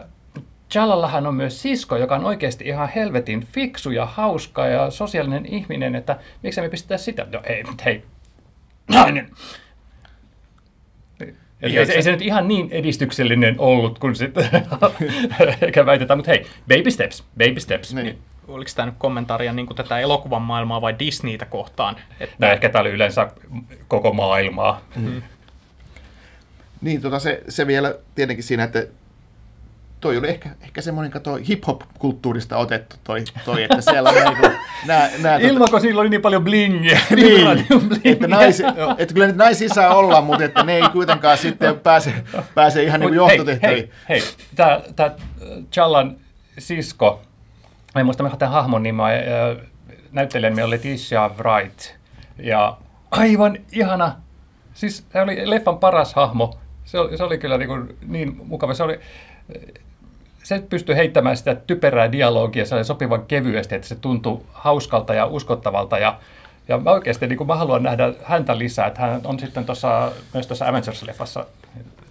[0.73, 5.95] Jalallahan on myös sisko, joka on oikeasti ihan helvetin fiksu ja hauska ja sosiaalinen ihminen,
[5.95, 7.27] että miksi me pistetään sitä?
[7.31, 8.03] No ei, hei,
[8.87, 9.29] nainen.
[11.61, 14.49] Eli ei, se, ei se nyt ihan niin edistyksellinen ollut kuin sitten
[15.61, 17.93] eikä väitetään, mutta hei, baby steps, baby steps.
[17.93, 18.17] Niin.
[18.47, 21.95] Oliko tämä nyt kommentaaria niin kuin tätä elokuvan maailmaa vai Disneytä kohtaan?
[22.19, 22.35] Että...
[22.39, 23.31] No ehkä tämä oli yleensä
[23.87, 24.81] koko maailmaa.
[24.95, 25.21] Mm.
[26.81, 28.87] Niin, tota se, se vielä tietenkin siinä, että
[30.05, 35.09] toi oli ehkä, ehkä semmoinen kato hip-hop-kulttuurista otettu toi, toi että siellä on niinku, nää,
[35.19, 36.99] nää, tota- Ilman, kun sillä oli niin paljon blingiä.
[37.15, 38.11] niin, blingiä.
[38.11, 38.63] että, naisi,
[38.97, 42.13] että kyllä nyt naisia saa olla, mutta että ne ei kuitenkaan sitten pääse,
[42.55, 43.91] pääse ihan niin johtotehtäviin.
[44.09, 44.23] Hei, hei,
[44.55, 45.11] tämä, tämä
[45.71, 46.15] Challan
[46.57, 47.21] sisko,
[47.95, 49.23] mä en muista mikä tämän hahmon nimeä,
[50.11, 51.79] näyttelijän oli Tisha Wright,
[52.39, 52.77] ja
[53.11, 54.15] aivan ihana,
[54.73, 58.73] siis se oli leffan paras hahmo, se oli, se oli kyllä niin, kuin niin mukava.
[58.73, 58.99] Se oli,
[60.45, 65.97] se pystyy heittämään sitä typerää dialogia sopivan kevyesti, että se tuntuu hauskalta ja uskottavalta.
[65.97, 66.19] Ja,
[66.67, 70.47] ja mä oikeasti niin mä haluan nähdä häntä lisää, että hän on sitten tuossa, myös
[70.47, 71.45] tuossa Avengers-leffassa.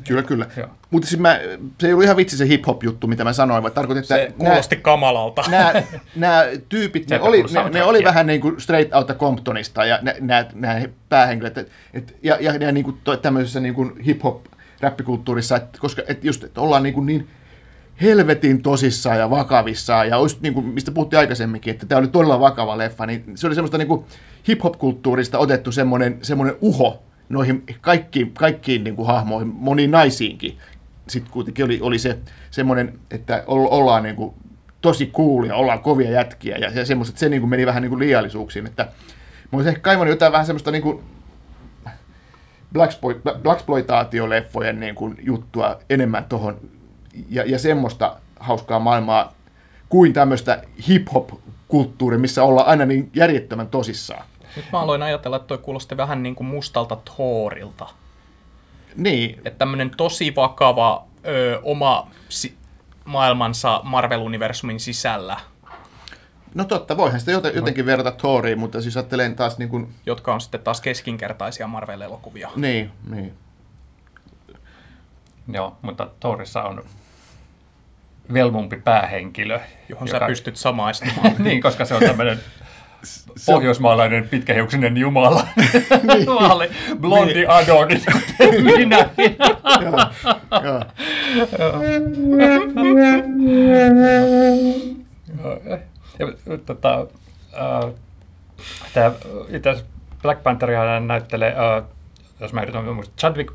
[0.09, 0.47] Kyllä, kyllä.
[0.90, 1.40] Mutta siis mä,
[1.81, 4.14] se ei ollut ihan vitsi se hip-hop-juttu, mitä mä sanoin, vaan tarkoitin, että...
[4.14, 5.44] Se kuulosti nää, kamalalta.
[5.51, 5.73] Nämä,
[6.16, 10.47] nämä tyypit, ne oli, ne, ne oli vähän niin kuin straight outta Comptonista ja nämä,
[10.55, 11.59] nämä päähenkilöt.
[11.59, 16.44] Et, et, ja ja, ja niin kuin tämmöisessä niin kuin hip-hop-räppikulttuurissa, että, koska et just,
[16.44, 17.29] että ollaan niin, kuin niin
[18.03, 22.41] helvetin tosissaan ja vakavissaan, ja just niin kuin, mistä puhuttiin aikaisemminkin, että tämä oli todella
[22.41, 24.05] vakava leffa, niin se oli semmoista niin kuin
[24.49, 30.59] hip-hop-kulttuurista otettu semmoinen, semmoinen uho noihin kaikkiin, kaikkiin niin kuin hahmoihin, moniin naisiinkin.
[31.09, 32.19] Sitten kuitenkin oli, oli se
[32.51, 34.35] semmoinen, että ollaan niin kuin
[34.81, 37.83] tosi cool ja ollaan kovia jätkiä, ja, ja semmoista, että se niin kuin meni vähän
[37.83, 41.01] niin kuin liiallisuuksiin, että mä olisin ehkä kaivannut jotain vähän semmoista niin kuin
[43.43, 46.61] Blaxploitaatioleffojen niin kuin juttua enemmän tuohon
[47.31, 49.33] ja, ja semmoista hauskaa maailmaa
[49.88, 54.24] kuin tämmöistä hip-hop-kulttuuria, missä ollaan aina niin järjettömän tosissaan.
[54.57, 57.87] Nyt mä aloin ajatella, että toi kuulosti vähän niin kuin mustalta Thorilta.
[58.96, 59.35] Niin.
[59.44, 62.57] Että tämmöinen tosi vakava ö, oma si-
[63.05, 65.37] maailmansa Marvel-universumin sisällä.
[66.55, 69.94] No totta, voihan sitä jotenkin verrata Thoriin, mutta siis ajattelen taas niin kuin...
[70.07, 72.50] Jotka on sitten taas keskinkertaisia Marvel-elokuvia.
[72.57, 73.35] Niin, niin.
[75.53, 76.85] Joo, mutta Thorissa on
[78.33, 79.61] velmumpi päähenkilö.
[79.89, 80.19] Johon joka...
[80.19, 81.33] sä pystyt samaistumaan.
[81.45, 82.41] niin, koska se on tämmöinen
[83.47, 85.47] pohjoismaalainen pitkähiuksinen jumala.
[85.57, 86.27] niin.
[87.01, 87.51] Blondi niin.
[87.51, 89.09] Adonis, kuten minä.
[96.67, 97.07] tota,
[98.95, 99.13] tämä
[99.49, 99.85] itse
[100.23, 101.87] Black Pantheria näyttelee, uh,
[102.41, 103.53] jos mä yritän muistaa, Chadwick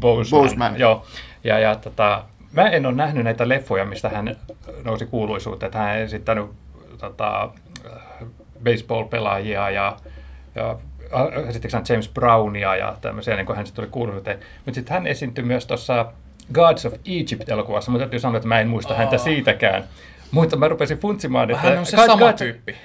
[0.00, 0.42] Boseman.
[0.42, 0.78] Boseman.
[0.78, 1.06] Joo.
[1.44, 4.36] Ja, ja tota, mä en ole nähnyt näitä leffoja, mistä hän
[4.84, 5.68] nousi kuuluisuuteen.
[5.68, 6.46] Että hän on esittänyt
[6.98, 7.50] tota,
[8.64, 9.96] baseball-pelaajia ja,
[10.54, 10.76] ja
[11.48, 14.38] esittikö hän James Brownia ja tämmöisiä, niin kuin hän sitten tuli kuuluisuuteen.
[14.38, 16.12] Mutta sitten hän esiintyi myös tuossa
[16.52, 18.98] Gods of Egypt-elokuvassa, mutta täytyy sanoa, että mä en muista oh.
[18.98, 19.84] häntä siitäkään.
[20.30, 21.62] Mutta mä rupesin funtsimaan, että...
[21.62, 22.76] Hän on se God, sama God, tyyppi.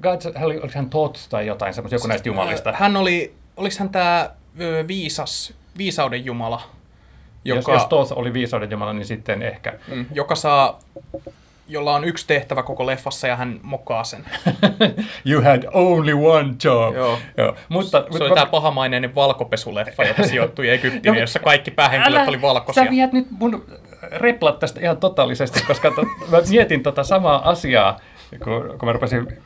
[0.00, 2.72] Gods, oliko hän Tot tai jotain, semmoista, joku näistä jumalista?
[2.72, 4.30] Hän oli, oliko hän tämä
[4.88, 6.62] viisas, viisauden jumala?
[7.44, 9.72] Joka, jos, jos Toth oli viisauden jumala, niin sitten ehkä.
[9.88, 10.80] Mm, joka saa
[11.68, 14.24] jolla on yksi tehtävä koko leffassa ja hän mokaa sen.
[15.30, 16.94] you had only one job.
[16.94, 17.18] Joo.
[17.36, 17.56] Joo.
[17.68, 22.28] Mutta, se mutta, oli tämä pahamainen valkopesuleffa, joka sijoittui Egyptiin, no, jossa kaikki päähenkilöt älä,
[22.28, 22.84] oli valkoisia.
[22.84, 23.64] Sä viet nyt mun
[24.12, 28.00] replat tästä ihan totaalisesti, koska to, mä mietin tota samaa asiaa,
[28.44, 29.38] kun, kun mä rupesin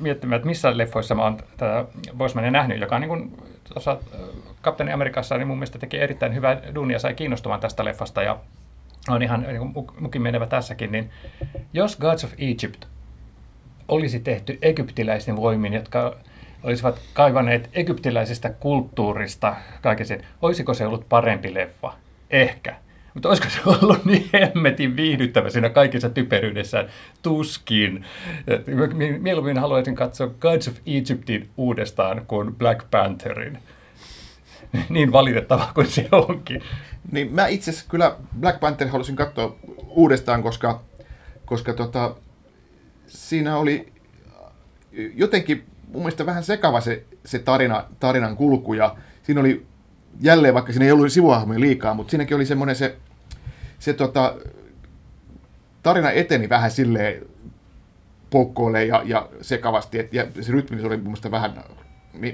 [0.00, 1.84] miettimään, että missä leffoissa mä oon tätä
[2.16, 3.36] Bosmania nähnyt, joka on niin kuin
[3.72, 3.98] tuossa
[4.62, 8.38] Kapteeni Amerikassa niin mun mielestä teki erittäin hyvää duunia, sai kiinnostumaan tästä leffasta ja
[9.08, 11.10] on ihan niin mukin menevä tässäkin, niin
[11.72, 12.84] jos Gods of Egypt
[13.88, 16.16] olisi tehty egyptiläisten voimin, jotka
[16.62, 21.92] olisivat kaivaneet egyptiläisestä kulttuurista kaiken sen, olisiko se ollut parempi leffa?
[22.30, 22.76] Ehkä.
[23.14, 26.88] Mutta olisiko se ollut niin hemmetin viihdyttävä siinä kaikissa typeryydessään?
[27.22, 28.04] Tuskin.
[29.18, 33.58] Mieluummin haluaisin katsoa Gods of Egyptin uudestaan kuin Black Pantherin.
[34.88, 36.62] niin valitettava kuin se onkin.
[37.12, 39.56] Niin mä itse asiassa kyllä Black Panther halusin katsoa
[39.88, 40.82] uudestaan, koska,
[41.44, 42.14] koska tota,
[43.06, 43.92] siinä oli
[45.14, 49.66] jotenkin mun mielestä vähän sekava se, se tarina, tarinan kulku ja siinä oli
[50.20, 52.96] jälleen, vaikka siinä ei ollut sivuhahmoja liikaa, mutta siinäkin oli semmoinen se,
[53.78, 54.36] se tota,
[55.82, 57.26] tarina eteni vähän silleen
[58.30, 61.64] poukkoille ja, ja sekavasti, et, ja se rytmi oli mun mielestä vähän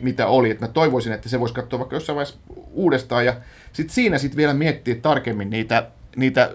[0.03, 0.51] mitä oli.
[0.51, 2.41] että mä toivoisin, että se voisi katsoa vaikka jossain vaiheessa
[2.73, 3.37] uudestaan ja
[3.73, 6.53] sitten siinä sitten vielä miettiä tarkemmin niitä, niitä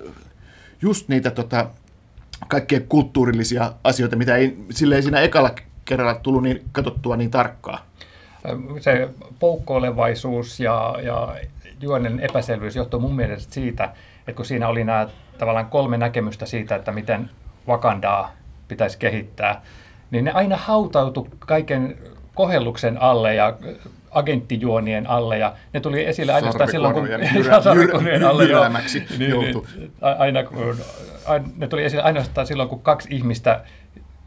[0.82, 1.70] just niitä tota,
[2.48, 7.80] kaikkia kulttuurillisia asioita, mitä ei silleen siinä ekalla kerralla tullut niin katsottua niin tarkkaan.
[8.80, 11.36] Se poukkoilevaisuus ja, ja
[11.82, 13.84] juonen epäselvyys johtuu mun mielestä siitä,
[14.20, 17.30] että kun siinä oli nämä tavallaan kolme näkemystä siitä, että miten
[17.68, 18.32] Wakandaa
[18.68, 19.62] pitäisi kehittää,
[20.12, 21.98] niin ne aina hautautu kaiken
[22.34, 23.58] kohelluksen alle ja
[24.12, 27.08] agenttijuonien alle ja ne tuli esille ainoastaan silloin, kun
[28.30, 28.70] alle jo,
[29.18, 29.64] niin, niin,
[30.02, 30.76] aina, kun,
[31.26, 33.62] aina, ne tuli esille ainoastaan silloin, kun kaksi ihmistä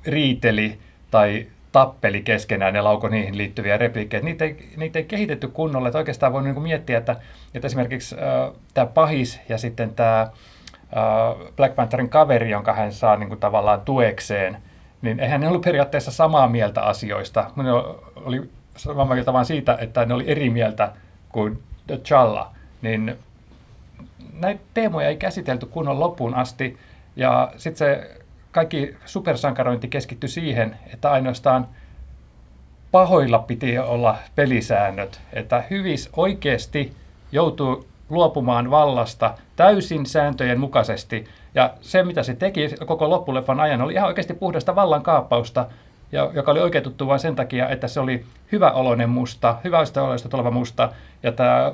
[0.07, 0.79] riiteli
[1.11, 4.23] tai tappeli keskenään ja lauko niihin liittyviä repliikkejä.
[4.23, 5.89] Niitä ei, niitä ei kehitetty kunnolla.
[5.89, 7.17] Että oikeastaan voi niin miettiä, että,
[7.55, 10.31] että esimerkiksi äh, tämä Pahis ja sitten tämä äh,
[11.57, 14.57] Black Pantherin kaveri, jonka hän saa niin kuin, tavallaan tuekseen,
[15.03, 17.51] niin eihän ne ollut periaatteessa samaa mieltä asioista.
[17.57, 17.73] Ne
[18.17, 20.93] oli samaa mieltä vain siitä, että ne oli eri mieltä
[21.29, 21.63] kuin
[22.05, 22.53] Challa.
[22.83, 23.19] Niin
[24.33, 26.79] näitä teemoja ei käsitelty kunnon loppuun asti.
[27.17, 28.19] Ja sitten se
[28.53, 31.69] kaikki supersankarointi keskittyi siihen, että ainoastaan
[32.91, 35.21] pahoilla piti olla pelisäännöt.
[35.33, 36.93] Että hyvis oikeasti
[37.33, 41.25] joutuu luopumaan vallasta täysin sääntöjen mukaisesti.
[41.55, 45.67] Ja se, mitä se teki koko loppuleffan ajan, oli ihan oikeasti puhdasta vallankaappausta,
[46.33, 50.51] joka oli oikeutettu vain sen takia, että se oli hyvä oloinen musta, hyvä oloista tuleva
[50.51, 51.73] musta, ja tämä,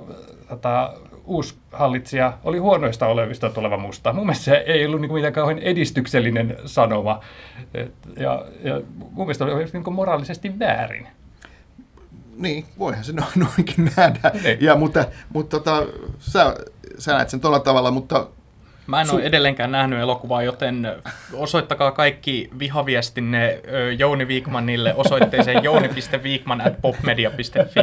[0.60, 0.90] tämä
[1.24, 4.12] uusi hallitsija oli huonoista olevista tuleva musta.
[4.12, 7.20] Mun mielestä se ei ollut niin mitään kauhean edistyksellinen sanoma,
[7.74, 11.06] Et, ja, ja mun mielestä oli niin kuin moraalisesti väärin.
[12.36, 14.30] Niin, voihan se noinkin nähdä.
[14.42, 14.58] Niin.
[14.60, 15.86] Ja, mutta mutta tota,
[16.18, 16.54] sä,
[16.98, 18.26] sä näet sen tuolla tavalla, mutta
[18.86, 20.92] Mä en ole edelleenkään nähnyt elokuvaa, joten
[21.32, 23.60] osoittakaa kaikki vihaviestinne
[23.98, 27.80] Jouni Viikmanille osoitteeseen jouni.viikman.popmedia.fi.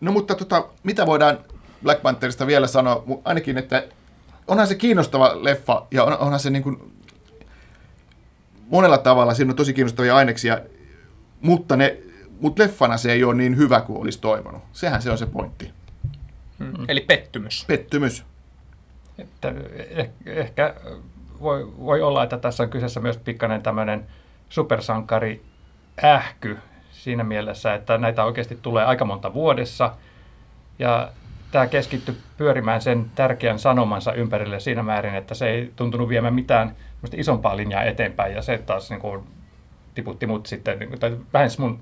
[0.00, 1.38] No mutta tota, mitä voidaan
[1.82, 3.04] Black Pantherista vielä sanoa?
[3.24, 3.84] Ainakin, että
[4.48, 6.92] onhan se kiinnostava leffa ja on, onhan se niin kuin
[8.68, 10.60] monella tavalla, siinä on tosi kiinnostavia aineksia,
[11.40, 11.96] mutta, ne,
[12.40, 14.62] mutta leffana se ei ole niin hyvä kuin olisi toivonut.
[14.72, 15.70] Sehän se on se pointti.
[16.58, 16.72] Hmm.
[16.88, 17.64] Eli pettymys.
[17.66, 18.24] Pettymys.
[19.18, 19.54] Että
[19.90, 20.74] eh, ehkä
[21.40, 24.06] voi, voi olla, että tässä on kyseessä myös pikkainen tämmöinen
[24.48, 25.42] supersankari
[26.04, 26.58] ähky
[27.02, 29.94] siinä mielessä, että näitä oikeasti tulee aika monta vuodessa.
[30.78, 31.12] Ja
[31.50, 36.76] tämä keskittyy pyörimään sen tärkeän sanomansa ympärille siinä määrin, että se ei tuntunut viemään mitään
[37.16, 38.34] isompaa linjaa eteenpäin.
[38.34, 39.22] Ja se taas niin kuin,
[39.94, 41.80] tiputti mut sitten, niin tai vähensi mun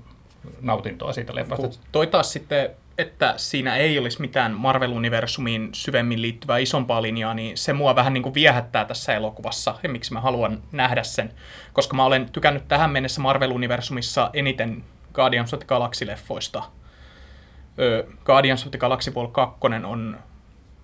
[0.61, 1.79] nautintoa siitä leffasta.
[1.91, 7.73] Toi taas sitten että siinä ei olisi mitään Marvel-universumiin syvemmin liittyvää isompaa linjaa, niin se
[7.73, 11.33] mua vähän niin kuin viehättää tässä elokuvassa ja miksi mä haluan nähdä sen.
[11.73, 14.83] Koska mä olen tykännyt tähän mennessä Marvel-universumissa eniten
[15.19, 16.63] Guardians of the Galaxy-leffoista.
[17.79, 20.19] Öö, Guardians of the Galaxy Vol 2 on,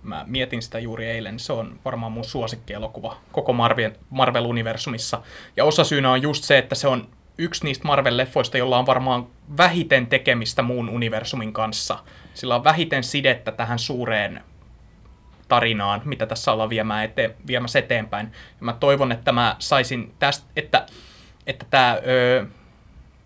[0.02, 5.22] mä mietin sitä juuri eilen, se on varmaan mun suosikkielokuva koko Marvel, Marvel-universumissa.
[5.56, 9.26] Ja osa syynä on just se, että se on yksi niistä Marvel-leffoista, jolla on varmaan
[9.56, 11.98] vähiten tekemistä muun universumin kanssa.
[12.34, 14.42] Sillä on vähiten sidettä tähän suureen
[15.48, 18.26] tarinaan, mitä tässä ollaan viemään ete, viemässä eteenpäin.
[18.26, 20.86] Ja mä toivon, että mä saisin tästä, että,
[21.46, 22.46] että tämä ö,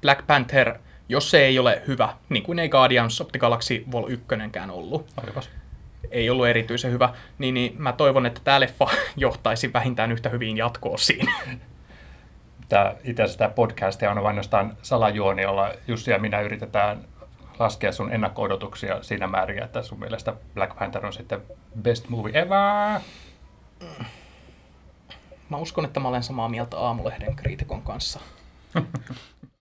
[0.03, 0.79] Black Panther,
[1.11, 4.27] jos se ei ole hyvä, niin kuin ei Guardians of the Galaxy Vol 1
[4.71, 5.51] ollut, Olipas.
[6.11, 10.57] ei ollut erityisen hyvä, niin, niin mä toivon, että tämä leffa johtaisi vähintään yhtä hyvin
[10.57, 11.29] jatkoosiin
[12.71, 17.05] tämä, itse asiassa tämä podcast on ainoastaan salajuoni, jolla Jussi ja minä yritetään
[17.59, 21.43] laskea sun ennakko-odotuksia siinä määrin, että sun mielestä Black Panther on sitten
[21.83, 23.01] best movie ever.
[25.49, 28.21] Mä uskon, että mä olen samaa mieltä Aamulehden kriitikon kanssa.